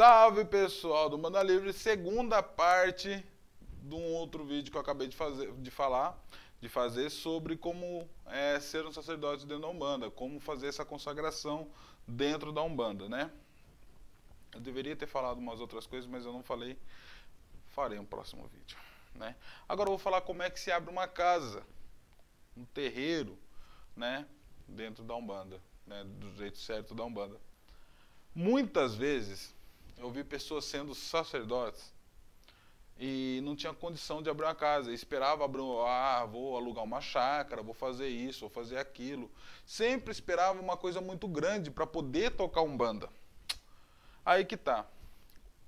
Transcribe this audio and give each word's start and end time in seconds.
Salve 0.00 0.46
pessoal 0.46 1.10
do 1.10 1.18
Manda 1.18 1.42
Livre, 1.42 1.74
segunda 1.74 2.42
parte 2.42 3.22
de 3.82 3.94
um 3.94 4.14
outro 4.14 4.46
vídeo 4.46 4.70
que 4.70 4.76
eu 4.78 4.80
acabei 4.80 5.06
de, 5.06 5.14
fazer, 5.14 5.52
de 5.52 5.70
falar, 5.70 6.18
de 6.58 6.70
fazer 6.70 7.10
sobre 7.10 7.54
como 7.54 8.08
é, 8.24 8.58
ser 8.60 8.86
um 8.86 8.92
sacerdote 8.92 9.44
dentro 9.44 9.60
da 9.60 9.68
Umbanda, 9.68 10.10
como 10.10 10.40
fazer 10.40 10.68
essa 10.68 10.86
consagração 10.86 11.70
dentro 12.08 12.50
da 12.50 12.62
Umbanda, 12.62 13.10
né? 13.10 13.30
Eu 14.54 14.60
deveria 14.60 14.96
ter 14.96 15.06
falado 15.06 15.36
umas 15.36 15.60
outras 15.60 15.86
coisas, 15.86 16.08
mas 16.08 16.24
eu 16.24 16.32
não 16.32 16.42
falei. 16.42 16.78
Farei 17.68 17.98
um 17.98 18.06
próximo 18.06 18.48
vídeo, 18.48 18.78
né? 19.14 19.36
Agora 19.68 19.88
eu 19.88 19.92
vou 19.92 19.98
falar 19.98 20.22
como 20.22 20.42
é 20.42 20.48
que 20.48 20.58
se 20.58 20.72
abre 20.72 20.90
uma 20.90 21.06
casa, 21.06 21.62
um 22.56 22.64
terreiro, 22.64 23.38
né? 23.94 24.26
Dentro 24.66 25.04
da 25.04 25.14
Umbanda, 25.14 25.60
né? 25.86 26.04
Do 26.04 26.34
jeito 26.36 26.56
certo 26.56 26.94
da 26.94 27.04
Umbanda. 27.04 27.38
Muitas 28.34 28.94
vezes 28.94 29.59
eu 30.00 30.10
vi 30.10 30.24
pessoas 30.24 30.64
sendo 30.64 30.94
sacerdotes 30.94 31.92
e 32.98 33.40
não 33.44 33.54
tinha 33.54 33.72
condição 33.72 34.22
de 34.22 34.30
abrir 34.30 34.44
uma 34.46 34.54
casa. 34.54 34.92
Esperava 34.92 35.44
abrir, 35.44 35.62
ah, 35.86 36.24
vou 36.24 36.56
alugar 36.56 36.84
uma 36.84 37.00
chácara, 37.00 37.62
vou 37.62 37.74
fazer 37.74 38.08
isso, 38.08 38.40
vou 38.40 38.50
fazer 38.50 38.78
aquilo. 38.78 39.30
Sempre 39.64 40.10
esperava 40.10 40.58
uma 40.58 40.76
coisa 40.76 41.00
muito 41.00 41.28
grande 41.28 41.70
para 41.70 41.86
poder 41.86 42.30
tocar 42.30 42.62
umbanda. 42.62 43.10
Aí 44.24 44.44
que 44.44 44.56
tá. 44.56 44.86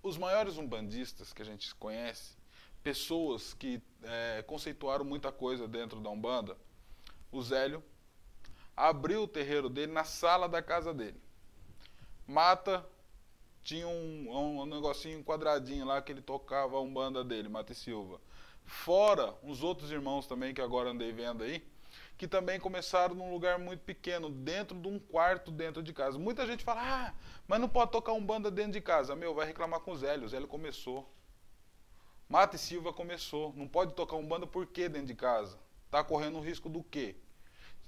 Os 0.02 0.16
maiores 0.16 0.56
umbandistas 0.56 1.32
que 1.32 1.42
a 1.42 1.44
gente 1.44 1.74
conhece, 1.74 2.34
pessoas 2.82 3.54
que 3.54 3.82
é, 4.02 4.42
conceituaram 4.46 5.04
muita 5.04 5.30
coisa 5.30 5.68
dentro 5.68 6.00
da 6.00 6.10
umbanda, 6.10 6.56
o 7.30 7.40
Zélio 7.42 7.82
abriu 8.74 9.24
o 9.24 9.28
terreiro 9.28 9.68
dele 9.68 9.92
na 9.92 10.04
sala 10.04 10.48
da 10.48 10.62
casa 10.62 10.92
dele. 10.92 11.20
Mata 12.26 12.84
tinha 13.62 13.86
um, 13.86 14.60
um 14.60 14.66
negocinho 14.66 15.22
quadradinho 15.22 15.86
lá 15.86 16.02
que 16.02 16.10
ele 16.10 16.20
tocava 16.20 16.76
a 16.76 16.80
umbanda 16.80 17.22
dele, 17.22 17.48
Mate 17.48 17.74
Silva. 17.74 18.20
Fora 18.64 19.34
uns 19.42 19.62
outros 19.62 19.90
irmãos 19.90 20.26
também 20.26 20.52
que 20.52 20.60
agora 20.60 20.90
andei 20.90 21.12
vendo 21.12 21.44
aí, 21.44 21.64
que 22.18 22.26
também 22.26 22.58
começaram 22.58 23.14
num 23.14 23.30
lugar 23.30 23.58
muito 23.58 23.80
pequeno, 23.80 24.30
dentro 24.30 24.78
de 24.78 24.88
um 24.88 24.98
quarto 24.98 25.50
dentro 25.50 25.82
de 25.82 25.92
casa. 25.92 26.18
Muita 26.18 26.46
gente 26.46 26.64
fala, 26.64 26.82
ah, 26.82 27.14
mas 27.46 27.60
não 27.60 27.68
pode 27.68 27.92
tocar 27.92 28.12
umbanda 28.12 28.50
dentro 28.50 28.72
de 28.72 28.80
casa. 28.80 29.14
Meu, 29.14 29.34
vai 29.34 29.46
reclamar 29.46 29.80
com 29.80 29.92
o 29.92 29.96
Zélio, 29.96 30.26
o 30.26 30.28
Zélio 30.28 30.48
começou. 30.48 31.12
Mate 32.28 32.58
Silva 32.58 32.92
começou. 32.92 33.52
Não 33.54 33.68
pode 33.68 33.94
tocar 33.94 34.16
umbanda 34.16 34.46
por 34.46 34.66
quê 34.66 34.88
dentro 34.88 35.08
de 35.08 35.14
casa? 35.14 35.58
Tá 35.90 36.02
correndo 36.02 36.38
o 36.38 36.40
risco 36.40 36.68
do 36.68 36.82
quê? 36.82 37.16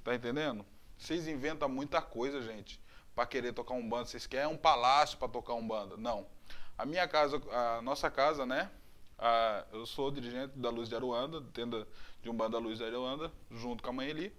Tá 0.02 0.14
entendendo? 0.14 0.66
Vocês 0.98 1.26
inventam 1.26 1.68
muita 1.68 2.02
coisa, 2.02 2.42
gente 2.42 2.83
para 3.14 3.26
querer 3.26 3.52
tocar 3.52 3.74
um 3.74 3.88
banda. 3.88 4.06
Vocês 4.06 4.26
querem 4.26 4.48
um 4.48 4.56
palácio 4.56 5.16
para 5.18 5.28
tocar 5.28 5.54
um 5.54 5.66
banda? 5.66 5.96
Não. 5.96 6.26
A 6.76 6.84
minha 6.84 7.06
casa, 7.06 7.40
a 7.50 7.82
nossa 7.82 8.10
casa, 8.10 8.44
né? 8.44 8.70
A, 9.18 9.64
eu 9.72 9.86
sou 9.86 10.10
dirigente 10.10 10.58
da 10.58 10.70
Luz 10.70 10.88
de 10.88 10.96
Aruanda, 10.96 11.40
tenda 11.52 11.86
de 12.20 12.28
um 12.28 12.34
banda 12.34 12.58
Luz 12.58 12.78
de 12.78 12.84
Aruanda, 12.84 13.32
junto 13.50 13.82
com 13.82 13.90
a 13.90 13.92
mãe 13.92 14.08
Eli. 14.08 14.34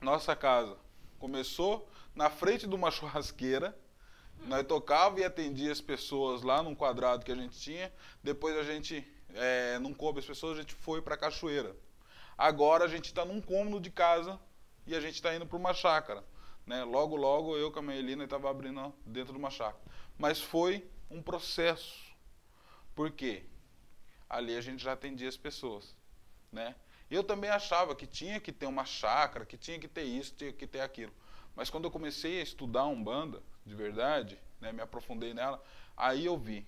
Nossa 0.00 0.36
casa 0.36 0.76
começou 1.18 1.88
na 2.14 2.30
frente 2.30 2.66
de 2.66 2.74
uma 2.74 2.90
churrasqueira. 2.92 3.76
Nós 4.46 4.64
tocava 4.64 5.18
e 5.18 5.24
atendia 5.24 5.72
as 5.72 5.80
pessoas 5.80 6.42
lá 6.42 6.62
num 6.62 6.74
quadrado 6.74 7.24
que 7.24 7.32
a 7.32 7.34
gente 7.34 7.58
tinha. 7.58 7.92
Depois 8.22 8.56
a 8.56 8.62
gente 8.62 9.04
é, 9.34 9.78
não 9.80 9.92
coube 9.92 10.20
as 10.20 10.26
pessoas, 10.26 10.56
a 10.56 10.60
gente 10.60 10.74
foi 10.74 11.02
para 11.02 11.14
a 11.14 11.18
cachoeira. 11.18 11.74
Agora 12.36 12.84
a 12.84 12.88
gente 12.88 13.06
está 13.06 13.24
num 13.24 13.40
cômodo 13.40 13.80
de 13.80 13.90
casa 13.90 14.38
e 14.86 14.94
a 14.94 15.00
gente 15.00 15.14
está 15.14 15.34
indo 15.34 15.44
para 15.44 15.58
uma 15.58 15.74
chácara. 15.74 16.22
Né? 16.68 16.84
Logo, 16.84 17.16
logo 17.16 17.56
eu 17.56 17.72
com 17.72 17.78
a 17.78 17.82
Melina 17.82 18.24
estava 18.24 18.50
abrindo 18.50 18.92
dentro 19.06 19.32
de 19.32 19.38
uma 19.38 19.48
chácara. 19.48 19.82
Mas 20.18 20.38
foi 20.38 20.86
um 21.10 21.22
processo. 21.22 22.14
Por 22.94 23.10
quê? 23.10 23.46
Ali 24.28 24.54
a 24.54 24.60
gente 24.60 24.84
já 24.84 24.92
atendia 24.92 25.30
as 25.30 25.36
pessoas. 25.38 25.96
Né? 26.52 26.74
Eu 27.10 27.24
também 27.24 27.48
achava 27.48 27.96
que 27.96 28.06
tinha 28.06 28.38
que 28.38 28.52
ter 28.52 28.66
uma 28.66 28.84
chácara, 28.84 29.46
que 29.46 29.56
tinha 29.56 29.78
que 29.80 29.88
ter 29.88 30.02
isso, 30.02 30.34
tinha 30.36 30.52
que 30.52 30.66
ter 30.66 30.82
aquilo. 30.82 31.12
Mas 31.56 31.70
quando 31.70 31.84
eu 31.84 31.90
comecei 31.90 32.38
a 32.38 32.42
estudar 32.42 32.84
Umbanda, 32.84 33.42
de 33.64 33.74
verdade, 33.74 34.38
né, 34.60 34.70
me 34.70 34.82
aprofundei 34.82 35.32
nela, 35.32 35.64
aí 35.96 36.26
eu 36.26 36.36
vi 36.36 36.66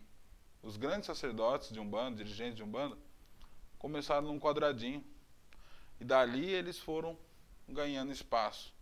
os 0.62 0.78
grandes 0.78 1.08
sacerdotes 1.08 1.70
de 1.70 1.78
Umbanda, 1.78 2.16
dirigentes 2.16 2.56
de 2.56 2.62
Umbanda, 2.62 2.96
começaram 3.78 4.28
num 4.28 4.40
quadradinho. 4.40 5.04
E 6.00 6.04
dali 6.04 6.48
eles 6.48 6.78
foram 6.78 7.18
ganhando 7.68 8.10
espaço. 8.10 8.79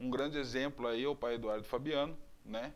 Um 0.00 0.08
grande 0.08 0.38
exemplo 0.38 0.88
aí 0.88 1.04
é 1.04 1.06
o 1.06 1.14
pai 1.14 1.34
Eduardo 1.34 1.64
Fabiano, 1.64 2.16
né? 2.42 2.72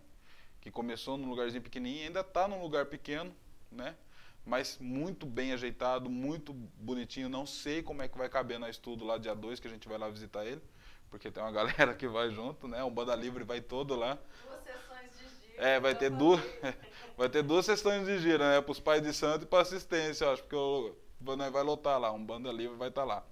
Que 0.61 0.71
começou 0.71 1.17
num 1.17 1.31
lugarzinho 1.31 1.63
pequenininho, 1.63 2.07
ainda 2.07 2.21
está 2.21 2.47
num 2.47 2.61
lugar 2.61 2.85
pequeno, 2.85 3.35
né? 3.73 3.97
Mas 4.45 4.77
muito 4.79 5.25
bem 5.25 5.55
ajeitado, 5.55 6.11
muito 6.11 6.53
bonitinho. 6.53 7.31
Não 7.31 7.47
sei 7.47 7.83
como 7.83 8.03
é 8.03 8.09
que 8.09 8.19
vai 8.19 8.29
caber 8.29 8.59
no 8.59 8.69
estudo 8.69 9.07
lá 9.07 9.17
dia 9.17 9.35
2, 9.35 9.59
que 9.59 9.67
a 9.67 9.71
gente 9.71 9.89
vai 9.89 9.97
lá 9.97 10.11
visitar 10.11 10.45
ele, 10.45 10.61
porque 11.09 11.31
tem 11.31 11.43
uma 11.43 11.49
galera 11.51 11.95
que 11.95 12.07
vai 12.07 12.29
junto, 12.29 12.69
né? 12.69 12.83
O 12.85 12.91
Banda 12.91 13.15
Livre 13.15 13.43
vai 13.43 13.63
todo 13.63 13.97
lá. 13.97 14.19
Duas 14.47 14.63
sessões 14.63 15.11
de 15.13 15.47
giro. 15.47 15.63
É, 15.63 15.81
vai 15.81 15.95
ter 15.95 16.11
duas, 16.11 16.43
vai 17.17 17.31
ter 17.31 17.43
duas 17.43 17.65
sessões 17.65 18.07
de 18.07 18.19
giro, 18.19 18.45
né? 18.45 18.61
Para 18.61 18.73
os 18.73 18.81
pais 18.81 19.03
de 19.03 19.15
santo 19.15 19.45
e 19.45 19.47
para 19.47 19.63
assistência, 19.63 20.27
eu 20.27 20.33
acho, 20.33 20.43
porque 20.43 20.57
o, 20.57 20.95
vai 21.23 21.63
lotar 21.63 21.99
lá, 21.99 22.13
um 22.13 22.23
Banda 22.23 22.53
Livre 22.53 22.77
vai 22.77 22.91
estar 22.91 23.01
tá 23.01 23.07
lá, 23.07 23.27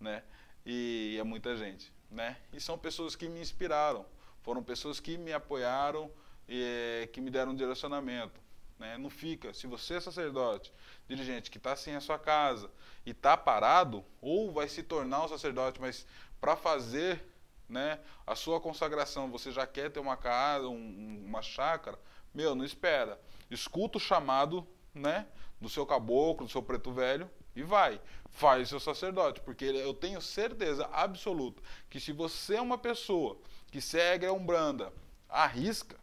né? 0.00 0.24
E 0.66 1.16
é 1.20 1.22
muita 1.22 1.56
gente 1.56 1.96
né? 2.10 2.36
E 2.52 2.60
são 2.60 2.78
pessoas 2.78 3.14
que 3.14 3.28
me 3.28 3.40
inspiraram, 3.40 4.04
foram 4.42 4.62
pessoas 4.62 5.00
que 5.00 5.16
me 5.18 5.32
apoiaram 5.32 6.10
e 6.48 7.08
que 7.12 7.20
me 7.20 7.30
deram 7.30 7.52
um 7.52 7.56
direcionamento. 7.56 8.40
Né? 8.78 8.96
Não 8.96 9.10
fica, 9.10 9.52
se 9.52 9.66
você 9.66 9.94
é 9.94 10.00
sacerdote, 10.00 10.72
dirigente 11.08 11.50
que 11.50 11.58
está 11.58 11.74
sem 11.74 11.96
a 11.96 12.00
sua 12.00 12.18
casa 12.18 12.70
e 13.04 13.10
está 13.10 13.36
parado, 13.36 14.04
ou 14.20 14.52
vai 14.52 14.68
se 14.68 14.82
tornar 14.82 15.24
um 15.24 15.28
sacerdote, 15.28 15.80
mas 15.80 16.06
para 16.40 16.56
fazer 16.56 17.24
né, 17.68 17.98
a 18.26 18.34
sua 18.34 18.60
consagração, 18.60 19.30
você 19.30 19.50
já 19.50 19.66
quer 19.66 19.90
ter 19.90 20.00
uma 20.00 20.16
casa, 20.16 20.68
um, 20.68 21.24
uma 21.26 21.42
chácara, 21.42 21.98
meu, 22.32 22.54
não 22.54 22.64
espera. 22.64 23.20
Escuta 23.50 23.98
o 23.98 24.00
chamado 24.00 24.66
né, 24.98 25.26
do 25.60 25.68
seu 25.68 25.86
caboclo, 25.86 26.46
do 26.46 26.52
seu 26.52 26.62
preto 26.62 26.92
velho, 26.92 27.30
e 27.54 27.62
vai, 27.62 28.00
faz 28.30 28.68
seu 28.68 28.78
sacerdote, 28.78 29.40
porque 29.40 29.64
eu 29.64 29.92
tenho 29.94 30.20
certeza 30.20 30.88
absoluta 30.92 31.62
que 31.90 31.98
se 31.98 32.12
você 32.12 32.56
é 32.56 32.60
uma 32.60 32.78
pessoa 32.78 33.38
que 33.70 33.80
segue 33.80 34.26
a 34.26 34.32
Umbanda, 34.32 34.92
arrisca, 35.28 35.96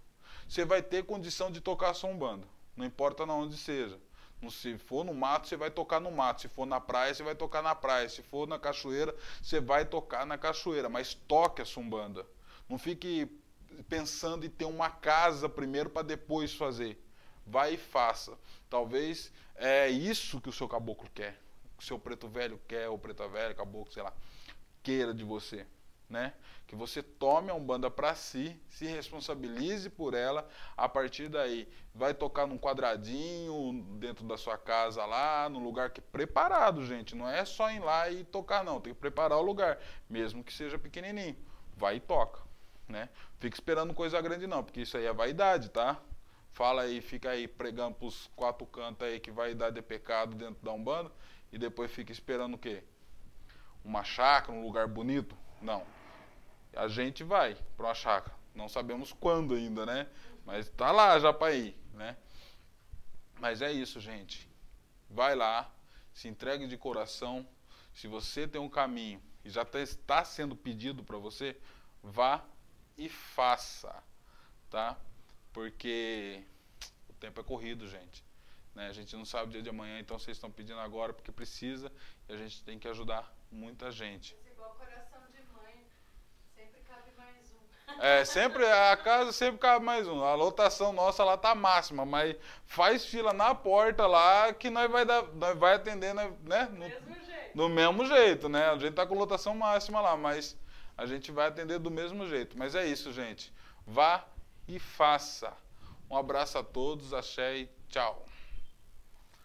você 0.47 0.65
vai 0.65 0.81
ter 0.81 1.05
condição 1.05 1.49
de 1.49 1.61
tocar 1.61 1.91
a 1.91 1.93
sua 1.93 2.09
Umbanda, 2.09 2.47
não 2.75 2.85
importa 2.85 3.23
onde 3.23 3.57
seja. 3.57 3.99
Se 4.49 4.77
for 4.77 5.03
no 5.03 5.13
mato, 5.13 5.47
você 5.47 5.55
vai 5.55 5.71
tocar 5.71 5.99
no 5.99 6.11
mato. 6.11 6.41
Se 6.41 6.47
for 6.47 6.65
na 6.65 6.79
praia, 6.79 7.13
você 7.13 7.23
vai 7.23 7.33
tocar 7.33 7.63
na 7.63 7.73
praia. 7.73 8.07
Se 8.07 8.21
for 8.21 8.47
na 8.47 8.59
cachoeira, 8.59 9.15
você 9.41 9.59
vai 9.59 9.85
tocar 9.85 10.25
na 10.25 10.37
cachoeira. 10.37 10.87
Mas 10.87 11.13
toque 11.13 11.61
a 11.61 11.65
sumbanda. 11.65 12.27
Não 12.69 12.77
fique 12.77 13.27
pensando 13.89 14.45
em 14.45 14.49
ter 14.49 14.65
uma 14.65 14.89
casa 14.89 15.49
primeiro 15.49 15.89
para 15.89 16.03
depois 16.03 16.53
fazer. 16.53 17.01
Vai 17.45 17.75
e 17.75 17.77
faça. 17.77 18.37
Talvez 18.69 19.31
é 19.55 19.89
isso 19.89 20.41
que 20.41 20.49
o 20.49 20.53
seu 20.53 20.67
caboclo 20.67 21.09
quer 21.13 21.39
o 21.77 21.83
seu 21.83 21.99
preto 21.99 22.27
velho 22.27 22.59
quer, 22.67 22.89
ou 22.89 22.97
preta 22.97 23.27
velha, 23.27 23.53
caboclo, 23.53 23.91
sei 23.91 24.03
lá, 24.03 24.13
queira 24.81 25.13
de 25.13 25.23
você. 25.23 25.65
Né? 26.07 26.33
Que 26.67 26.75
você 26.75 27.01
tome 27.01 27.49
a 27.49 27.55
Umbanda 27.55 27.89
para 27.89 28.13
si, 28.13 28.59
se 28.69 28.85
responsabilize 28.85 29.89
por 29.89 30.13
ela, 30.13 30.47
a 30.77 30.87
partir 30.87 31.29
daí 31.29 31.67
vai 31.95 32.13
tocar 32.13 32.45
num 32.45 32.59
quadradinho 32.59 33.83
dentro 33.97 34.23
da 34.25 34.37
sua 34.37 34.55
casa 34.55 35.03
lá, 35.03 35.49
num 35.49 35.63
lugar 35.63 35.89
que 35.89 36.01
preparado, 36.01 36.85
gente, 36.85 37.15
não 37.15 37.27
é 37.27 37.43
só 37.43 37.71
ir 37.71 37.79
lá 37.79 38.09
e 38.09 38.23
tocar 38.23 38.63
não, 38.63 38.79
tem 38.79 38.93
que 38.93 38.99
preparar 38.99 39.39
o 39.39 39.41
lugar, 39.41 39.79
mesmo 40.07 40.43
que 40.43 40.53
seja 40.53 40.77
pequenininho. 40.77 41.35
Vai 41.75 41.95
e 41.95 41.99
toca, 41.99 42.41
né? 42.87 43.09
Fica 43.39 43.55
esperando 43.55 43.93
coisa 43.93 44.21
grande 44.21 44.45
não, 44.45 44.63
porque 44.63 44.81
isso 44.81 44.95
aí 44.95 45.05
é 45.05 45.13
vaidade, 45.13 45.69
tá? 45.69 45.99
Fala 46.55 46.83
aí, 46.83 47.01
fica 47.01 47.31
aí 47.31 47.49
pregando 47.49 47.95
pros 47.95 48.31
quatro 48.33 48.65
cantos 48.65 49.05
aí 49.05 49.19
que 49.19 49.29
vaidade 49.29 49.77
é 49.77 49.81
pecado 49.81 50.37
dentro 50.37 50.63
da 50.63 50.71
Umbanda 50.71 51.11
e 51.51 51.57
depois 51.57 51.91
fica 51.91 52.13
esperando 52.13 52.53
o 52.53 52.57
quê? 52.57 52.81
Uma 53.83 54.05
chácara, 54.05 54.57
um 54.57 54.63
lugar 54.63 54.87
bonito? 54.87 55.35
Não. 55.61 55.85
A 56.73 56.87
gente 56.87 57.25
vai 57.25 57.57
para 57.75 57.87
uma 57.87 57.93
chácara. 57.93 58.33
Não 58.53 58.69
sabemos 58.69 59.11
quando 59.11 59.53
ainda, 59.53 59.85
né? 59.85 60.07
Mas 60.45 60.69
tá 60.69 60.93
lá 60.93 61.19
já 61.19 61.33
para 61.33 61.53
ir, 61.53 61.77
né? 61.93 62.15
Mas 63.37 63.61
é 63.61 63.69
isso, 63.73 63.99
gente. 63.99 64.49
Vai 65.09 65.35
lá, 65.35 65.69
se 66.13 66.29
entregue 66.29 66.67
de 66.67 66.77
coração. 66.77 67.45
Se 67.93 68.07
você 68.07 68.47
tem 68.47 68.61
um 68.61 68.69
caminho 68.69 69.21
e 69.43 69.49
já 69.49 69.65
tá, 69.65 69.81
está 69.81 70.23
sendo 70.23 70.55
pedido 70.55 71.03
para 71.03 71.17
você, 71.17 71.59
vá 72.01 72.45
e 72.97 73.09
faça, 73.09 74.01
tá? 74.69 74.97
Porque 75.55 76.43
o 77.09 77.13
tempo 77.13 77.39
é 77.39 77.43
corrido, 77.43 77.87
gente. 77.87 78.21
Né? 78.75 78.87
A 78.87 78.91
gente 78.91 79.15
não 79.15 79.23
sabe 79.23 79.47
o 79.47 79.51
dia 79.51 79.61
de 79.61 79.69
amanhã, 79.69 80.01
então 80.01 80.19
vocês 80.19 80.35
estão 80.35 80.51
pedindo 80.51 80.81
agora 80.81 81.13
porque 81.13 81.31
precisa 81.31 81.89
e 82.27 82.33
a 82.33 82.35
gente 82.35 82.61
tem 82.61 82.77
que 82.77 82.89
ajudar 82.89 83.33
muita 83.49 83.89
gente. 83.89 84.35
Mas 84.43 84.51
igual 84.51 84.75
coração 84.75 85.21
de 85.31 85.41
mãe, 85.53 85.87
sempre 86.53 86.81
cabe 86.81 87.09
mais 87.17 87.53
um. 87.53 88.01
É, 88.01 88.25
sempre, 88.25 88.65
a 88.65 88.97
casa 88.97 89.31
sempre 89.31 89.57
cabe 89.57 89.85
mais 89.85 90.09
um. 90.09 90.25
A 90.25 90.35
lotação 90.35 90.91
nossa 90.91 91.23
lá 91.23 91.37
tá 91.37 91.55
máxima, 91.55 92.05
mas 92.05 92.35
faz 92.65 93.05
fila 93.05 93.31
na 93.31 93.55
porta 93.55 94.05
lá 94.05 94.53
que 94.53 94.69
nós 94.69 94.91
vai, 94.91 95.05
dar, 95.05 95.23
nós 95.35 95.57
vai 95.57 95.75
atender, 95.75 96.13
né? 96.13 96.27
Do 96.27 96.77
mesmo 96.77 97.25
jeito. 97.25 97.55
Do 97.55 97.69
mesmo 97.69 98.05
jeito, 98.05 98.49
né? 98.49 98.71
A 98.71 98.77
gente 98.77 98.93
tá 98.93 99.07
com 99.07 99.17
lotação 99.17 99.55
máxima 99.55 100.01
lá, 100.01 100.17
mas 100.17 100.59
a 100.97 101.05
gente 101.05 101.31
vai 101.31 101.47
atender 101.47 101.79
do 101.79 101.89
mesmo 101.89 102.27
jeito. 102.27 102.57
Mas 102.57 102.75
é 102.75 102.85
isso, 102.85 103.13
gente. 103.13 103.53
Vá 103.87 104.27
e 104.67 104.79
faça. 104.79 105.55
Um 106.09 106.17
abraço 106.17 106.57
a 106.57 106.63
todos, 106.63 107.13
axé 107.13 107.57
e 107.57 107.69
tchau. 107.89 108.25